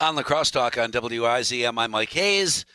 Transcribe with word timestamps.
On 0.00 0.16
the 0.16 0.24
crosstalk 0.24 0.82
on 0.82 0.90
WIZM, 0.92 1.78
I'm 1.78 1.90
Mike 1.92 2.10
Hayes. 2.10 2.66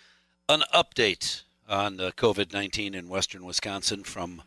An 0.47 0.63
update 0.73 1.43
on 1.67 1.97
the 1.97 2.11
COVID 2.13 2.53
19 2.53 2.95
in 2.95 3.07
western 3.09 3.45
Wisconsin 3.45 4.03
from 4.03 4.41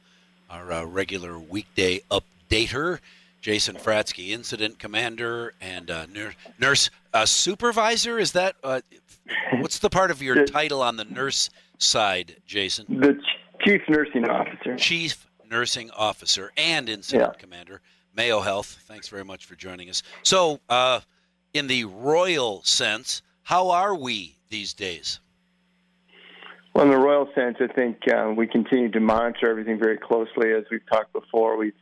our 0.50 0.72
uh, 0.72 0.84
regular 0.84 1.38
weekday 1.38 2.00
updater, 2.10 2.98
Jason 3.40 3.76
Fratzke, 3.76 4.30
incident 4.30 4.78
commander 4.78 5.54
and 5.60 5.90
uh, 5.90 6.06
nurse, 6.06 6.34
nurse 6.58 6.90
uh, 7.14 7.24
supervisor. 7.26 8.18
Is 8.18 8.32
that 8.32 8.56
uh, 8.64 8.80
what's 9.60 9.78
the 9.78 9.90
part 9.90 10.10
of 10.10 10.20
your 10.22 10.34
The- 10.36 10.44
title 10.46 10.82
on 10.82 10.96
the 10.96 11.04
nurse 11.04 11.50
side, 11.78 12.36
Jason? 12.46 12.86
The 12.88 13.14
ch- 13.14 13.64
chief 13.64 13.82
nursing 13.88 14.28
officer. 14.28 14.76
Chief 14.76 15.26
Nursing 15.48 15.90
Officer 15.90 16.50
and 16.56 16.88
Incident 16.88 17.32
Yeah. 17.34 17.38
Commander, 17.38 17.82
Mayo 18.16 18.40
Health. 18.40 18.78
Thanks 18.88 19.08
very 19.08 19.22
much 19.24 19.44
for 19.44 19.54
joining 19.54 19.90
us. 19.90 20.02
So, 20.22 20.60
uh, 20.70 21.00
in 21.54 21.66
the 21.66 21.84
royal 21.84 22.62
sense, 22.64 23.22
how 23.42 23.70
are 23.70 23.94
we 23.94 24.36
these 24.48 24.72
days? 24.72 25.20
Well, 26.74 26.84
in 26.86 26.90
the 26.90 26.98
royal 26.98 27.28
sense, 27.34 27.58
I 27.60 27.66
think 27.66 27.98
uh, 28.08 28.32
we 28.34 28.46
continue 28.46 28.90
to 28.92 29.00
monitor 29.00 29.50
everything 29.50 29.78
very 29.78 29.98
closely. 29.98 30.52
As 30.52 30.64
we've 30.70 30.86
talked 30.90 31.12
before, 31.12 31.58
we've, 31.58 31.74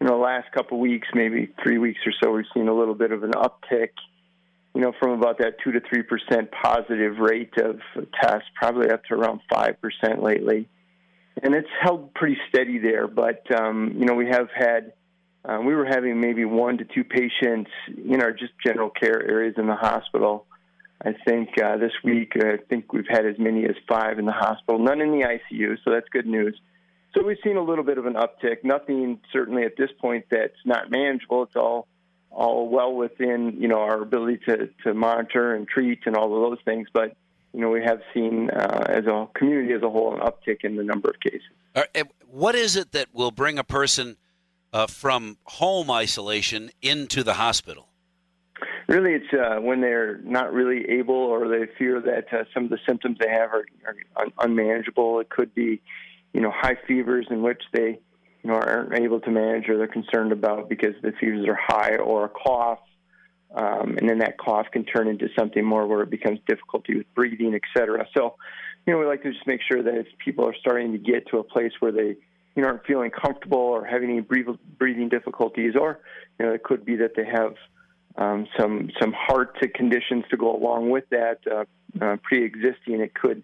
in 0.00 0.08
the 0.08 0.16
last 0.16 0.50
couple 0.52 0.78
of 0.78 0.80
weeks, 0.80 1.06
maybe 1.14 1.54
three 1.62 1.78
weeks 1.78 2.00
or 2.04 2.12
so, 2.20 2.32
we've 2.32 2.44
seen 2.52 2.66
a 2.66 2.74
little 2.74 2.94
bit 2.94 3.12
of 3.12 3.22
an 3.22 3.32
uptick, 3.32 3.90
you 4.74 4.80
know, 4.80 4.92
from 4.98 5.12
about 5.12 5.38
that 5.38 5.60
2 5.62 5.72
to 5.72 5.80
3% 5.80 6.48
positive 6.50 7.18
rate 7.18 7.56
of 7.58 7.78
tests, 8.20 8.48
probably 8.56 8.90
up 8.90 9.04
to 9.04 9.14
around 9.14 9.40
5% 9.52 10.22
lately. 10.22 10.68
And 11.40 11.54
it's 11.54 11.68
held 11.80 12.12
pretty 12.14 12.38
steady 12.48 12.78
there, 12.78 13.06
but, 13.06 13.44
um, 13.54 13.94
you 13.96 14.06
know, 14.06 14.14
we 14.14 14.26
have 14.26 14.48
had, 14.54 14.92
uh, 15.44 15.58
we 15.64 15.74
were 15.74 15.86
having 15.86 16.20
maybe 16.20 16.44
one 16.44 16.78
to 16.78 16.84
two 16.84 17.04
patients 17.04 17.70
in 17.88 18.22
our 18.22 18.32
just 18.32 18.52
general 18.64 18.90
care 18.90 19.22
areas 19.28 19.54
in 19.56 19.66
the 19.66 19.74
hospital. 19.74 20.46
I 21.04 21.14
think 21.26 21.60
uh, 21.60 21.78
this 21.78 21.92
week, 22.04 22.34
I 22.36 22.58
think 22.68 22.92
we've 22.92 23.08
had 23.08 23.26
as 23.26 23.36
many 23.38 23.64
as 23.64 23.74
five 23.88 24.20
in 24.20 24.24
the 24.24 24.32
hospital, 24.32 24.78
none 24.78 25.00
in 25.00 25.10
the 25.10 25.24
ICU, 25.26 25.78
so 25.84 25.90
that's 25.90 26.08
good 26.10 26.26
news. 26.26 26.58
So 27.14 27.24
we've 27.24 27.38
seen 27.44 27.56
a 27.56 27.62
little 27.62 27.84
bit 27.84 27.98
of 27.98 28.06
an 28.06 28.14
uptick. 28.14 28.62
Nothing 28.62 29.20
certainly 29.32 29.64
at 29.64 29.76
this 29.76 29.90
point 30.00 30.26
that's 30.30 30.56
not 30.64 30.90
manageable. 30.90 31.42
It's 31.42 31.56
all 31.56 31.86
all 32.30 32.68
well 32.68 32.94
within 32.94 33.56
you 33.60 33.68
know 33.68 33.80
our 33.80 34.00
ability 34.00 34.38
to 34.46 34.70
to 34.84 34.94
monitor 34.94 35.54
and 35.54 35.68
treat 35.68 36.00
and 36.06 36.16
all 36.16 36.34
of 36.34 36.50
those 36.50 36.64
things. 36.64 36.88
But 36.92 37.14
you 37.52 37.60
know 37.60 37.68
we 37.68 37.82
have 37.84 38.00
seen 38.14 38.48
uh, 38.48 38.86
as 38.88 39.04
a 39.06 39.28
community 39.34 39.74
as 39.74 39.82
a 39.82 39.90
whole 39.90 40.14
an 40.14 40.20
uptick 40.20 40.64
in 40.64 40.76
the 40.76 40.84
number 40.84 41.10
of 41.10 41.20
cases. 41.20 41.42
Eh, 41.74 42.04
What 42.30 42.54
is 42.54 42.76
it 42.76 42.92
that 42.92 43.08
will 43.12 43.30
bring 43.32 43.58
a 43.58 43.64
person 43.64 44.16
uh, 44.72 44.86
from 44.86 45.36
home 45.44 45.90
isolation 45.90 46.70
into 46.80 47.22
the 47.22 47.34
hospital? 47.34 47.88
Really, 48.88 49.12
it's 49.12 49.32
uh, 49.32 49.60
when 49.60 49.80
they're 49.80 50.18
not 50.18 50.52
really 50.52 50.88
able 50.90 51.14
or 51.14 51.48
they 51.48 51.66
fear 51.78 52.00
that 52.00 52.32
uh, 52.32 52.44
some 52.52 52.64
of 52.64 52.70
the 52.70 52.78
symptoms 52.86 53.16
they 53.18 53.28
have 53.30 53.50
are, 53.52 53.64
are 53.86 53.96
un- 54.16 54.32
unmanageable. 54.38 55.20
It 55.20 55.30
could 55.30 55.54
be, 55.54 55.80
you 56.32 56.40
know, 56.40 56.50
high 56.50 56.76
fevers 56.86 57.26
in 57.30 57.42
which 57.42 57.62
they, 57.72 58.00
you 58.42 58.50
know, 58.50 58.54
aren't 58.54 58.94
able 58.98 59.20
to 59.20 59.30
manage 59.30 59.68
or 59.68 59.78
they're 59.78 59.86
concerned 59.86 60.32
about 60.32 60.68
because 60.68 60.94
the 61.00 61.12
fevers 61.12 61.46
are 61.46 61.58
high, 61.58 61.96
or 61.96 62.24
a 62.24 62.28
cough, 62.28 62.80
um, 63.54 63.96
and 63.98 64.08
then 64.08 64.18
that 64.18 64.36
cough 64.36 64.66
can 64.72 64.84
turn 64.84 65.08
into 65.08 65.28
something 65.38 65.64
more 65.64 65.86
where 65.86 66.02
it 66.02 66.10
becomes 66.10 66.40
difficulty 66.46 66.96
with 66.96 67.06
breathing, 67.14 67.54
et 67.54 67.62
cetera. 67.74 68.06
So, 68.14 68.34
you 68.84 68.92
know, 68.92 68.98
we 68.98 69.06
like 69.06 69.22
to 69.22 69.32
just 69.32 69.46
make 69.46 69.60
sure 69.62 69.82
that 69.82 69.94
if 69.94 70.06
people 70.18 70.44
are 70.44 70.56
starting 70.58 70.92
to 70.92 70.98
get 70.98 71.28
to 71.28 71.38
a 71.38 71.44
place 71.44 71.72
where 71.78 71.92
they, 71.92 72.16
you 72.54 72.62
know, 72.62 72.68
aren't 72.68 72.84
feeling 72.84 73.10
comfortable 73.10 73.58
or 73.58 73.84
having 73.84 74.10
any 74.10 74.20
breathing 74.20 75.08
difficulties, 75.08 75.74
or 75.78 76.00
you 76.38 76.46
know, 76.46 76.52
it 76.52 76.62
could 76.62 76.84
be 76.84 76.96
that 76.96 77.14
they 77.16 77.24
have 77.24 77.54
um, 78.16 78.46
some 78.58 78.90
some 79.00 79.12
heart 79.12 79.56
conditions 79.74 80.24
to 80.30 80.36
go 80.36 80.54
along 80.54 80.90
with 80.90 81.08
that 81.10 81.38
uh, 81.50 81.64
uh, 82.04 82.16
pre-existing. 82.22 83.00
It 83.00 83.14
could 83.14 83.42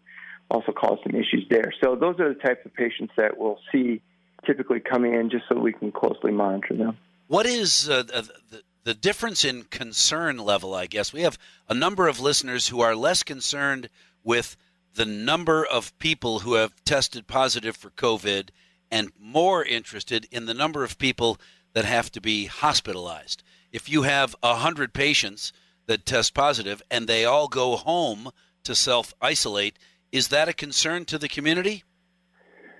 also 0.50 0.72
cause 0.72 0.98
some 1.02 1.14
issues 1.14 1.46
there. 1.50 1.72
So 1.82 1.96
those 1.96 2.18
are 2.20 2.32
the 2.32 2.40
types 2.40 2.64
of 2.64 2.74
patients 2.74 3.12
that 3.16 3.38
we'll 3.38 3.60
see 3.72 4.02
typically 4.46 4.80
coming 4.80 5.14
in, 5.14 5.30
just 5.30 5.44
so 5.48 5.58
we 5.58 5.72
can 5.72 5.92
closely 5.92 6.32
monitor 6.32 6.74
them. 6.74 6.96
What 7.26 7.44
is 7.44 7.88
uh, 7.88 8.04
the, 8.04 8.30
the, 8.50 8.62
the 8.84 8.94
difference 8.94 9.44
in 9.44 9.64
concern 9.64 10.38
level, 10.38 10.74
I 10.74 10.86
guess? 10.86 11.12
We 11.12 11.22
have 11.22 11.38
a 11.68 11.74
number 11.74 12.08
of 12.08 12.20
listeners 12.20 12.68
who 12.68 12.80
are 12.80 12.94
less 12.94 13.22
concerned 13.22 13.90
with 14.24 14.56
the 14.94 15.04
number 15.04 15.64
of 15.64 15.96
people 15.98 16.40
who 16.40 16.54
have 16.54 16.72
tested 16.84 17.26
positive 17.26 17.76
for 17.76 17.90
COVID 17.90 18.48
and 18.90 19.10
more 19.18 19.64
interested 19.64 20.26
in 20.30 20.46
the 20.46 20.54
number 20.54 20.84
of 20.84 20.98
people 20.98 21.38
that 21.72 21.84
have 21.84 22.10
to 22.12 22.20
be 22.20 22.46
hospitalized. 22.46 23.42
If 23.72 23.88
you 23.88 24.02
have 24.02 24.34
100 24.40 24.92
patients 24.92 25.52
that 25.86 26.06
test 26.06 26.34
positive 26.34 26.82
and 26.90 27.06
they 27.06 27.24
all 27.24 27.48
go 27.48 27.76
home 27.76 28.30
to 28.64 28.74
self 28.74 29.14
isolate, 29.20 29.78
is 30.12 30.28
that 30.28 30.48
a 30.48 30.52
concern 30.52 31.04
to 31.06 31.18
the 31.18 31.28
community? 31.28 31.84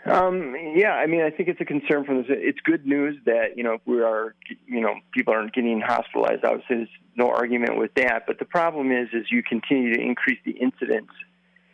Um, 0.06 0.54
yeah, 0.74 0.92
I 0.92 1.06
mean, 1.06 1.20
I 1.20 1.30
think 1.30 1.48
it's 1.48 1.60
a 1.60 1.64
concern 1.64 2.04
from 2.04 2.18
this. 2.18 2.26
It's 2.28 2.60
good 2.60 2.86
news 2.86 3.16
that 3.26 3.56
you 3.56 3.62
know 3.62 3.74
if 3.74 3.80
we 3.84 4.00
are, 4.00 4.34
you 4.66 4.80
know, 4.80 4.94
people 5.12 5.34
aren't 5.34 5.52
getting 5.52 5.80
hospitalized. 5.80 6.44
Obviously, 6.44 6.76
there's 6.76 6.88
no 7.16 7.30
argument 7.30 7.76
with 7.76 7.92
that. 7.94 8.24
But 8.26 8.38
the 8.38 8.44
problem 8.46 8.90
is, 8.90 9.08
as 9.14 9.30
you 9.30 9.42
continue 9.42 9.94
to 9.94 10.00
increase 10.00 10.38
the 10.46 10.52
incidence, 10.52 11.10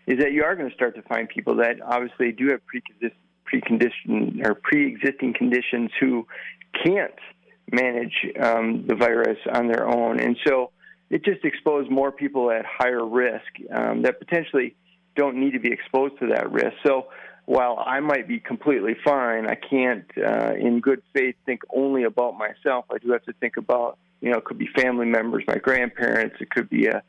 is 0.07 0.19
that 0.19 0.33
you 0.33 0.43
are 0.43 0.57
going 0.57 0.69
to 0.69 0.75
start 0.75 0.97
to 0.97 1.03
find 1.03 1.29
people 1.29 1.57
that 1.57 1.81
obviously 1.83 2.33
do 2.33 2.49
have 2.49 2.61
precondition, 2.63 3.13
precondition 3.55 4.47
or 4.47 4.55
pre-existing 4.55 5.35
conditions 5.35 5.91
who 6.01 6.27
can't 6.85 7.21
manage 7.71 8.17
um, 8.41 8.87
the 8.87 8.95
virus 8.95 9.39
on 9.53 9.69
their 9.69 9.87
own, 9.87 10.21
and 10.21 10.37
so 10.47 10.71
it 11.11 11.25
just 11.25 11.45
exposed 11.45 11.91
more 11.91 12.11
people 12.13 12.51
at 12.51 12.65
higher 12.67 13.07
risk 13.07 13.53
um, 13.79 14.03
that 14.03 14.19
potentially 14.19 14.75
don't 15.17 15.37
need 15.37 15.53
to 15.53 15.61
be 15.61 15.73
exposed 15.73 16.19
to 16.19 16.27
that 16.35 16.51
risk. 16.51 16.75
So 16.85 17.07
while 17.47 17.77
I 17.95 18.01
might 18.01 18.27
be 18.27 18.41
completely 18.41 18.97
fine, 19.05 19.47
I 19.47 19.55
can't, 19.55 20.07
uh, 20.17 20.55
in 20.55 20.81
good 20.81 21.03
faith, 21.13 21.37
think 21.47 21.61
only 21.75 22.05
about 22.05 22.33
myself. 22.37 22.87
I 22.91 22.99
do 22.99 23.13
have 23.13 23.25
to 23.25 23.35
think 23.35 23.57
about, 23.59 23.99
you 24.23 24.31
know, 24.31 24.39
it 24.39 24.45
could 24.45 24.59
be 24.59 24.69
family 24.83 25.07
members, 25.07 25.45
my 25.47 25.57
grandparents, 25.57 26.37
it 26.41 26.51
could 26.51 26.69
be 26.71 26.87
a, 26.87 27.03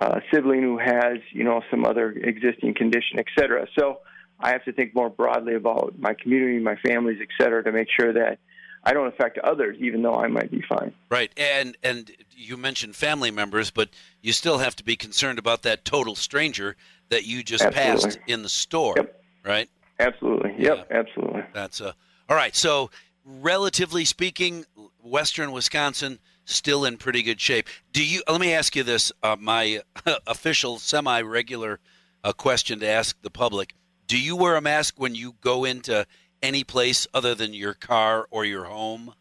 a 0.00 0.20
sibling 0.32 0.62
who 0.62 0.78
has, 0.78 1.18
you 1.32 1.44
know, 1.44 1.62
some 1.70 1.84
other 1.84 2.10
existing 2.10 2.74
condition, 2.74 3.18
et 3.18 3.26
cetera. 3.38 3.66
So 3.78 4.00
I 4.40 4.50
have 4.50 4.64
to 4.64 4.72
think 4.72 4.94
more 4.94 5.10
broadly 5.10 5.54
about 5.54 5.94
my 5.98 6.14
community, 6.14 6.58
my 6.58 6.76
families, 6.76 7.18
et 7.20 7.28
cetera, 7.40 7.62
to 7.64 7.72
make 7.72 7.88
sure 7.98 8.12
that 8.12 8.38
I 8.82 8.92
don't 8.92 9.06
affect 9.06 9.38
others, 9.38 9.76
even 9.80 10.02
though 10.02 10.14
I 10.14 10.28
might 10.28 10.50
be 10.50 10.62
fine. 10.68 10.92
Right, 11.10 11.32
and 11.36 11.76
and 11.82 12.10
you 12.30 12.56
mentioned 12.56 12.96
family 12.96 13.30
members, 13.30 13.70
but 13.70 13.88
you 14.20 14.32
still 14.32 14.58
have 14.58 14.76
to 14.76 14.84
be 14.84 14.96
concerned 14.96 15.38
about 15.38 15.62
that 15.62 15.84
total 15.84 16.14
stranger 16.14 16.76
that 17.08 17.24
you 17.24 17.42
just 17.42 17.64
Absolutely. 17.64 18.02
passed 18.02 18.18
in 18.26 18.42
the 18.42 18.48
store, 18.48 18.94
Yep. 18.96 19.22
right? 19.44 19.70
Absolutely. 19.98 20.54
Yep, 20.58 20.88
absolutely. 20.90 21.42
That's 21.52 21.80
uh, 21.80 21.92
all 22.28 22.36
right. 22.36 22.54
So, 22.54 22.90
relatively 23.24 24.04
speaking, 24.04 24.66
Western 25.02 25.52
Wisconsin 25.52 26.18
still 26.44 26.84
in 26.84 26.96
pretty 26.98 27.22
good 27.22 27.40
shape. 27.40 27.68
Do 27.92 28.04
you? 28.04 28.22
Let 28.28 28.40
me 28.40 28.52
ask 28.52 28.76
you 28.76 28.82
this: 28.82 29.12
uh, 29.22 29.36
my 29.38 29.80
official, 30.26 30.78
semi-regular 30.78 31.80
uh, 32.22 32.32
question 32.32 32.80
to 32.80 32.86
ask 32.86 33.20
the 33.22 33.30
public: 33.30 33.74
Do 34.06 34.18
you 34.20 34.36
wear 34.36 34.56
a 34.56 34.60
mask 34.60 34.94
when 34.98 35.14
you 35.14 35.34
go 35.40 35.64
into 35.64 36.06
any 36.42 36.64
place 36.64 37.06
other 37.14 37.34
than 37.34 37.54
your 37.54 37.74
car 37.74 38.26
or 38.30 38.44
your 38.44 38.64
home? 38.64 39.14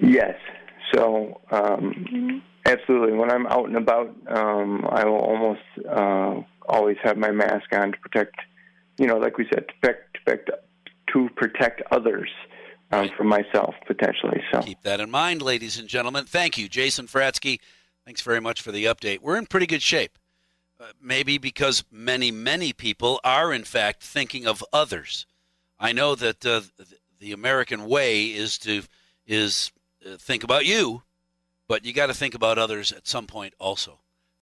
Yes. 0.00 0.36
So, 0.92 1.40
um, 1.50 2.42
absolutely. 2.66 3.12
When 3.12 3.30
I'm 3.30 3.46
out 3.46 3.66
and 3.66 3.76
about, 3.76 4.14
um, 4.28 4.86
I 4.90 5.04
will 5.04 5.18
almost 5.18 5.60
uh, 5.88 6.40
always 6.68 6.96
have 7.02 7.16
my 7.16 7.30
mask 7.30 7.72
on 7.72 7.92
to 7.92 7.98
protect, 7.98 8.36
you 8.98 9.06
know, 9.06 9.18
like 9.18 9.38
we 9.38 9.46
said, 9.52 9.66
to 9.68 9.74
protect, 9.80 10.14
to 10.14 10.20
protect, 10.24 10.50
to 11.12 11.28
protect 11.36 11.82
others 11.90 12.30
um, 12.90 13.10
from 13.16 13.28
myself 13.28 13.74
potentially. 13.86 14.42
So, 14.52 14.62
Keep 14.62 14.82
that 14.82 15.00
in 15.00 15.10
mind, 15.10 15.42
ladies 15.42 15.78
and 15.78 15.88
gentlemen. 15.88 16.24
Thank 16.24 16.58
you, 16.58 16.68
Jason 16.68 17.06
Fratzke. 17.06 17.60
Thanks 18.04 18.22
very 18.22 18.40
much 18.40 18.62
for 18.62 18.72
the 18.72 18.84
update. 18.84 19.20
We're 19.20 19.36
in 19.36 19.46
pretty 19.46 19.66
good 19.66 19.82
shape. 19.82 20.18
Maybe 21.00 21.38
because 21.38 21.84
many, 21.90 22.30
many 22.30 22.72
people 22.72 23.20
are, 23.24 23.52
in 23.52 23.64
fact, 23.64 24.02
thinking 24.02 24.46
of 24.46 24.64
others. 24.72 25.26
I 25.78 25.92
know 25.92 26.14
that 26.14 26.44
uh, 26.44 26.62
the 27.18 27.32
American 27.32 27.86
way 27.86 28.26
is 28.26 28.58
to 28.58 28.82
is 29.26 29.72
uh, 30.06 30.16
think 30.16 30.44
about 30.44 30.66
you, 30.66 31.02
but 31.66 31.84
you 31.84 31.92
got 31.92 32.06
to 32.06 32.14
think 32.14 32.34
about 32.34 32.58
others 32.58 32.92
at 32.92 33.06
some 33.06 33.26
point 33.26 33.54
also. 33.58 33.98